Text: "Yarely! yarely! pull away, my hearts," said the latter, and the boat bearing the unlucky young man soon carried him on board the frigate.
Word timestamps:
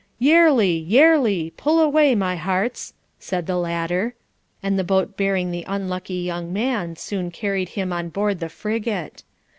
"Yarely! 0.19 0.75
yarely! 0.83 1.53
pull 1.57 1.79
away, 1.79 2.15
my 2.15 2.35
hearts," 2.35 2.95
said 3.19 3.45
the 3.45 3.55
latter, 3.55 4.15
and 4.63 4.79
the 4.79 4.83
boat 4.83 5.15
bearing 5.15 5.51
the 5.51 5.63
unlucky 5.67 6.15
young 6.15 6.51
man 6.51 6.95
soon 6.95 7.29
carried 7.29 7.69
him 7.77 7.93
on 7.93 8.09
board 8.09 8.39
the 8.39 8.49
frigate. 8.49 9.21